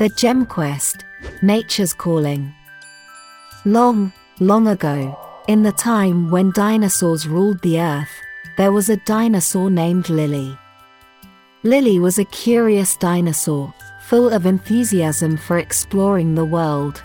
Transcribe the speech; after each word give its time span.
The 0.00 0.08
Gem 0.08 0.46
Quest 0.46 1.04
Nature's 1.42 1.92
Calling. 1.92 2.54
Long, 3.66 4.14
long 4.38 4.66
ago, 4.66 5.14
in 5.46 5.62
the 5.62 5.72
time 5.72 6.30
when 6.30 6.52
dinosaurs 6.52 7.28
ruled 7.28 7.60
the 7.60 7.78
earth, 7.78 8.08
there 8.56 8.72
was 8.72 8.88
a 8.88 8.96
dinosaur 8.96 9.70
named 9.70 10.08
Lily. 10.08 10.58
Lily 11.64 11.98
was 11.98 12.18
a 12.18 12.24
curious 12.24 12.96
dinosaur, 12.96 13.74
full 14.06 14.30
of 14.30 14.46
enthusiasm 14.46 15.36
for 15.36 15.58
exploring 15.58 16.34
the 16.34 16.46
world. 16.46 17.02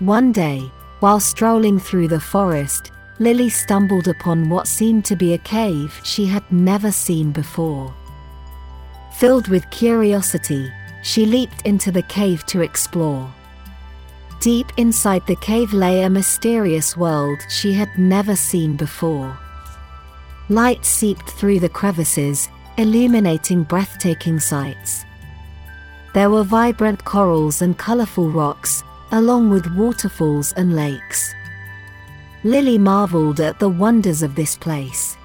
One 0.00 0.32
day, 0.32 0.68
while 0.98 1.20
strolling 1.20 1.78
through 1.78 2.08
the 2.08 2.18
forest, 2.18 2.90
Lily 3.20 3.48
stumbled 3.48 4.08
upon 4.08 4.48
what 4.48 4.66
seemed 4.66 5.04
to 5.04 5.14
be 5.14 5.34
a 5.34 5.38
cave 5.38 6.00
she 6.02 6.26
had 6.26 6.42
never 6.50 6.90
seen 6.90 7.30
before. 7.30 7.94
Filled 9.12 9.46
with 9.46 9.70
curiosity, 9.70 10.68
she 11.06 11.24
leaped 11.24 11.62
into 11.64 11.92
the 11.92 12.02
cave 12.02 12.44
to 12.46 12.62
explore. 12.62 13.32
Deep 14.40 14.66
inside 14.76 15.24
the 15.28 15.36
cave 15.36 15.72
lay 15.72 16.02
a 16.02 16.10
mysterious 16.10 16.96
world 16.96 17.38
she 17.48 17.72
had 17.72 17.88
never 17.96 18.34
seen 18.34 18.74
before. 18.74 19.38
Light 20.48 20.84
seeped 20.84 21.30
through 21.30 21.60
the 21.60 21.68
crevices, 21.68 22.48
illuminating 22.76 23.62
breathtaking 23.62 24.40
sights. 24.40 25.04
There 26.12 26.28
were 26.28 26.42
vibrant 26.42 27.04
corals 27.04 27.62
and 27.62 27.78
colorful 27.78 28.28
rocks, 28.28 28.82
along 29.12 29.50
with 29.50 29.76
waterfalls 29.76 30.54
and 30.54 30.74
lakes. 30.74 31.32
Lily 32.42 32.78
marveled 32.78 33.38
at 33.38 33.60
the 33.60 33.68
wonders 33.68 34.24
of 34.24 34.34
this 34.34 34.56
place. 34.56 35.16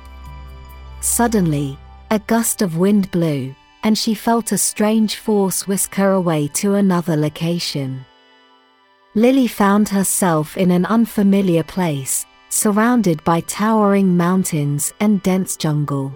Suddenly, 1.02 1.80
a 2.12 2.20
gust 2.20 2.62
of 2.62 2.78
wind 2.78 3.10
blew, 3.10 3.56
and 3.84 3.98
she 3.98 4.14
felt 4.14 4.52
a 4.52 4.58
strange 4.58 5.16
force 5.16 5.68
whisk 5.68 5.96
her 5.96 6.12
away 6.12 6.48
to 6.48 6.76
another 6.76 7.16
location. 7.16 8.06
Lily 9.16 9.48
found 9.48 9.90
herself 9.90 10.56
in 10.58 10.72
an 10.72 10.86
unfamiliar 10.86 11.64
place, 11.64 12.26
surrounded 12.50 13.24
by 13.24 13.42
towering 13.42 14.16
mountains 14.16 14.94
and 15.00 15.22
dense 15.24 15.58
jungle. 15.58 16.14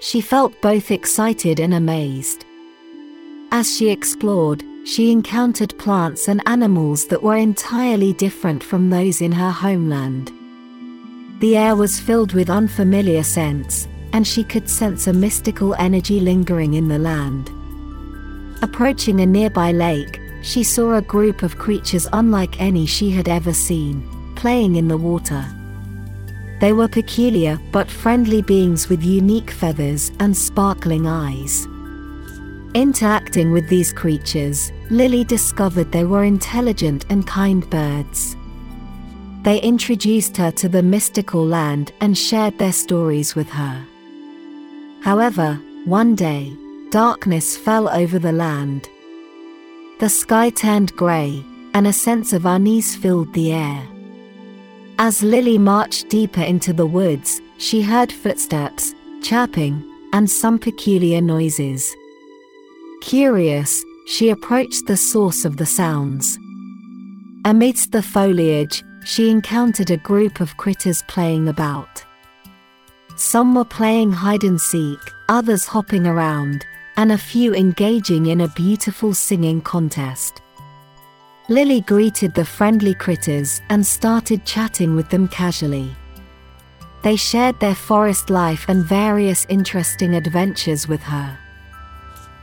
She 0.00 0.20
felt 0.20 0.60
both 0.60 0.90
excited 0.90 1.60
and 1.60 1.74
amazed. 1.74 2.44
As 3.50 3.74
she 3.76 3.90
explored, 3.90 4.62
she 4.84 5.10
encountered 5.10 5.78
plants 5.78 6.28
and 6.28 6.42
animals 6.46 7.06
that 7.06 7.22
were 7.22 7.36
entirely 7.36 8.12
different 8.12 8.62
from 8.62 8.90
those 8.90 9.22
in 9.22 9.32
her 9.32 9.50
homeland. 9.50 10.30
The 11.40 11.56
air 11.56 11.74
was 11.74 11.98
filled 11.98 12.32
with 12.32 12.50
unfamiliar 12.50 13.22
scents, 13.22 13.88
and 14.14 14.24
she 14.24 14.44
could 14.44 14.70
sense 14.70 15.08
a 15.08 15.12
mystical 15.12 15.74
energy 15.74 16.20
lingering 16.20 16.74
in 16.74 16.86
the 16.86 16.98
land. 16.98 17.50
Approaching 18.62 19.20
a 19.20 19.26
nearby 19.26 19.72
lake, 19.72 20.20
she 20.40 20.62
saw 20.62 20.94
a 20.94 21.02
group 21.02 21.42
of 21.42 21.58
creatures 21.58 22.06
unlike 22.12 22.60
any 22.60 22.86
she 22.86 23.10
had 23.10 23.28
ever 23.28 23.52
seen, 23.52 24.08
playing 24.36 24.76
in 24.76 24.86
the 24.86 24.96
water. 24.96 25.44
They 26.60 26.72
were 26.72 26.86
peculiar 26.86 27.58
but 27.72 27.90
friendly 27.90 28.40
beings 28.40 28.88
with 28.88 29.02
unique 29.02 29.50
feathers 29.50 30.12
and 30.20 30.34
sparkling 30.34 31.08
eyes. 31.08 31.66
Interacting 32.74 33.50
with 33.50 33.68
these 33.68 33.92
creatures, 33.92 34.70
Lily 34.90 35.24
discovered 35.24 35.90
they 35.90 36.04
were 36.04 36.22
intelligent 36.22 37.04
and 37.10 37.26
kind 37.26 37.68
birds. 37.68 38.36
They 39.42 39.60
introduced 39.60 40.36
her 40.36 40.52
to 40.52 40.68
the 40.68 40.82
mystical 40.84 41.44
land 41.44 41.92
and 42.00 42.16
shared 42.16 42.58
their 42.58 42.72
stories 42.72 43.34
with 43.34 43.48
her. 43.48 43.84
However, 45.04 45.60
one 45.84 46.14
day, 46.14 46.56
darkness 46.88 47.58
fell 47.58 47.90
over 47.90 48.18
the 48.18 48.32
land. 48.32 48.88
The 50.00 50.08
sky 50.08 50.48
turned 50.48 50.96
grey, 50.96 51.44
and 51.74 51.86
a 51.86 51.92
sense 51.92 52.32
of 52.32 52.46
unease 52.46 52.96
filled 52.96 53.30
the 53.34 53.52
air. 53.52 53.86
As 54.98 55.22
Lily 55.22 55.58
marched 55.58 56.08
deeper 56.08 56.40
into 56.40 56.72
the 56.72 56.86
woods, 56.86 57.42
she 57.58 57.82
heard 57.82 58.10
footsteps, 58.10 58.94
chirping, 59.22 59.84
and 60.14 60.30
some 60.30 60.58
peculiar 60.58 61.20
noises. 61.20 61.94
Curious, 63.02 63.84
she 64.06 64.30
approached 64.30 64.86
the 64.86 64.96
source 64.96 65.44
of 65.44 65.58
the 65.58 65.66
sounds. 65.66 66.38
Amidst 67.44 67.92
the 67.92 68.02
foliage, 68.02 68.82
she 69.04 69.28
encountered 69.28 69.90
a 69.90 69.98
group 69.98 70.40
of 70.40 70.56
critters 70.56 71.02
playing 71.08 71.48
about. 71.48 72.02
Some 73.16 73.54
were 73.54 73.64
playing 73.64 74.12
hide 74.12 74.42
and 74.42 74.60
seek, 74.60 74.98
others 75.28 75.64
hopping 75.64 76.06
around, 76.06 76.66
and 76.96 77.12
a 77.12 77.18
few 77.18 77.54
engaging 77.54 78.26
in 78.26 78.40
a 78.40 78.48
beautiful 78.48 79.14
singing 79.14 79.60
contest. 79.60 80.42
Lily 81.48 81.80
greeted 81.82 82.34
the 82.34 82.44
friendly 82.44 82.94
critters 82.94 83.60
and 83.68 83.86
started 83.86 84.44
chatting 84.44 84.96
with 84.96 85.10
them 85.10 85.28
casually. 85.28 85.94
They 87.02 87.16
shared 87.16 87.60
their 87.60 87.74
forest 87.74 88.30
life 88.30 88.64
and 88.66 88.84
various 88.84 89.46
interesting 89.48 90.14
adventures 90.14 90.88
with 90.88 91.02
her. 91.02 91.38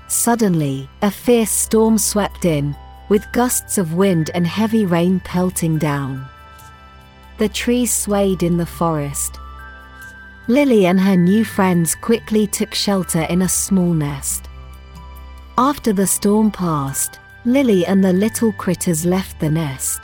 Suddenly, 0.08 0.90
a 1.02 1.10
fierce 1.10 1.52
storm 1.52 1.98
swept 1.98 2.46
in, 2.46 2.76
with 3.10 3.32
gusts 3.34 3.78
of 3.78 3.96
wind 3.96 4.30
and 4.34 4.48
heavy 4.48 4.86
rain 4.86 5.20
pelting 5.22 5.78
down. 5.78 6.26
The 7.40 7.50
trees 7.50 7.92
swayed 7.92 8.44
in 8.44 8.58
the 8.58 8.66
forest, 8.66 9.41
Lily 10.48 10.88
and 10.88 11.00
her 11.00 11.16
new 11.16 11.46
friends 11.46 11.94
quickly 11.94 12.48
took 12.48 12.74
shelter 12.74 13.22
in 13.24 13.44
a 13.44 13.50
small 13.50 13.94
nest. 13.94 14.50
After 15.58 15.94
the 15.94 16.08
storm 16.08 16.50
passed, 16.50 17.20
Lily 17.46 17.86
and 17.86 18.04
the 18.04 18.14
little 18.14 18.52
critters 18.54 19.06
left 19.06 19.40
the 19.40 19.50
nest. 19.50 20.02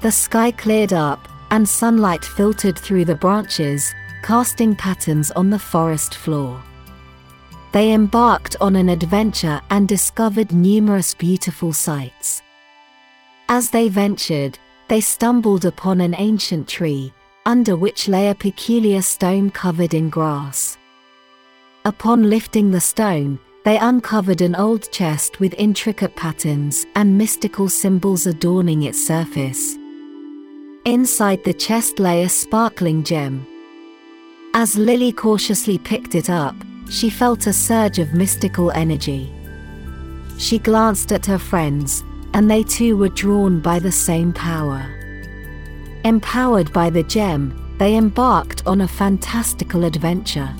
The 0.00 0.12
sky 0.12 0.52
cleared 0.52 0.92
up, 0.92 1.28
and 1.50 1.68
sunlight 1.68 2.24
filtered 2.24 2.78
through 2.78 3.04
the 3.04 3.14
branches, 3.14 3.92
casting 4.22 4.74
patterns 4.74 5.30
on 5.32 5.50
the 5.50 5.58
forest 5.58 6.14
floor. 6.14 6.62
They 7.72 7.92
embarked 7.92 8.56
on 8.60 8.76
an 8.76 8.88
adventure 8.88 9.60
and 9.70 9.88
discovered 9.88 10.52
numerous 10.52 11.14
beautiful 11.14 11.72
sights. 11.72 12.42
As 13.48 13.70
they 13.70 13.88
ventured, 13.88 14.58
they 14.88 15.00
stumbled 15.00 15.64
upon 15.64 16.00
an 16.00 16.14
ancient 16.16 16.68
tree, 16.68 17.12
under 17.46 17.76
which 17.76 18.08
lay 18.08 18.28
a 18.28 18.34
peculiar 18.34 19.00
stone 19.00 19.50
covered 19.50 19.94
in 19.94 20.10
grass. 20.10 20.76
Upon 21.84 22.28
lifting 22.28 22.72
the 22.72 22.80
stone, 22.80 23.38
they 23.64 23.78
uncovered 23.78 24.40
an 24.40 24.56
old 24.56 24.90
chest 24.90 25.38
with 25.38 25.54
intricate 25.54 26.14
patterns 26.16 26.84
and 26.96 27.16
mystical 27.16 27.68
symbols 27.68 28.26
adorning 28.26 28.82
its 28.82 29.06
surface. 29.06 29.76
Inside 30.84 31.42
the 31.44 31.54
chest 31.54 31.98
lay 32.00 32.24
a 32.24 32.28
sparkling 32.28 33.04
gem. 33.04 33.46
As 34.54 34.76
Lily 34.76 35.12
cautiously 35.12 35.78
picked 35.78 36.14
it 36.14 36.28
up, 36.28 36.56
she 36.90 37.10
felt 37.10 37.46
a 37.46 37.52
surge 37.52 37.98
of 37.98 38.14
mystical 38.14 38.70
energy. 38.72 39.32
She 40.38 40.58
glanced 40.58 41.12
at 41.12 41.26
her 41.26 41.38
friends, 41.38 42.04
and 42.34 42.50
they 42.50 42.62
too 42.62 42.96
were 42.96 43.08
drawn 43.08 43.60
by 43.60 43.78
the 43.78 43.92
same 43.92 44.32
power. 44.32 45.05
Empowered 46.06 46.72
by 46.72 46.88
the 46.88 47.02
gem, 47.02 47.74
they 47.78 47.96
embarked 47.96 48.64
on 48.64 48.82
a 48.82 48.86
fantastical 48.86 49.82
adventure. 49.82 50.54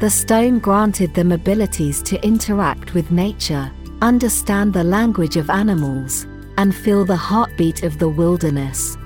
The 0.00 0.08
stone 0.08 0.60
granted 0.60 1.12
them 1.12 1.30
abilities 1.30 2.00
to 2.04 2.24
interact 2.24 2.94
with 2.94 3.10
nature, 3.10 3.70
understand 4.00 4.72
the 4.72 4.82
language 4.82 5.36
of 5.36 5.50
animals, 5.50 6.26
and 6.56 6.74
feel 6.74 7.04
the 7.04 7.14
heartbeat 7.16 7.82
of 7.82 7.98
the 7.98 8.08
wilderness. 8.08 8.96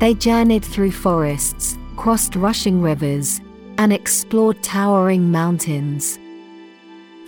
They 0.00 0.12
journeyed 0.12 0.66
through 0.66 0.92
forests, 0.92 1.78
crossed 1.96 2.36
rushing 2.36 2.82
rivers, 2.82 3.40
and 3.78 3.90
explored 3.90 4.62
towering 4.62 5.30
mountains. 5.30 6.18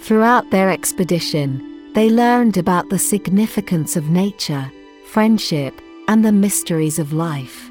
Throughout 0.02 0.50
their 0.50 0.68
expedition, 0.68 1.90
they 1.94 2.10
learned 2.10 2.58
about 2.58 2.90
the 2.90 2.98
significance 2.98 3.96
of 3.96 4.10
nature, 4.10 4.70
friendship, 5.06 5.80
and 6.08 6.24
the 6.24 6.32
mysteries 6.32 6.98
of 6.98 7.12
life. 7.12 7.70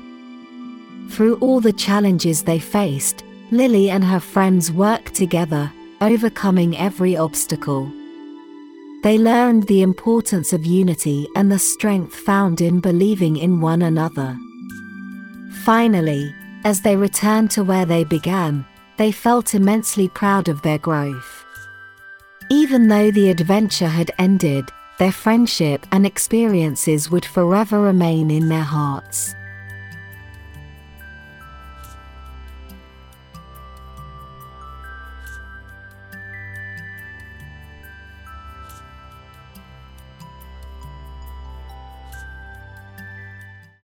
Through 1.09 1.35
all 1.39 1.59
the 1.59 1.73
challenges 1.73 2.43
they 2.43 2.59
faced, 2.59 3.23
Lily 3.51 3.89
and 3.89 4.03
her 4.03 4.19
friends 4.19 4.71
worked 4.71 5.13
together, 5.15 5.71
overcoming 5.99 6.77
every 6.77 7.17
obstacle. 7.17 7.91
They 9.03 9.17
learned 9.17 9.63
the 9.63 9.81
importance 9.81 10.53
of 10.53 10.65
unity 10.65 11.27
and 11.35 11.51
the 11.51 11.59
strength 11.59 12.15
found 12.15 12.61
in 12.61 12.79
believing 12.79 13.37
in 13.37 13.61
one 13.61 13.81
another. 13.81 14.37
Finally, 15.63 16.33
as 16.65 16.81
they 16.81 16.95
returned 16.95 17.51
to 17.51 17.63
where 17.63 17.85
they 17.85 18.03
began, 18.03 18.65
they 18.97 19.11
felt 19.11 19.55
immensely 19.55 20.09
proud 20.09 20.49
of 20.49 20.61
their 20.61 20.77
growth. 20.77 21.45
Even 22.49 22.87
though 22.87 23.11
the 23.11 23.29
adventure 23.29 23.87
had 23.87 24.11
ended, 24.17 24.69
their 24.97 25.11
friendship 25.11 25.85
and 25.91 26.05
experiences 26.05 27.11
would 27.11 27.25
forever 27.25 27.81
remain 27.81 28.31
in 28.31 28.49
their 28.49 28.63
hearts. 28.63 29.35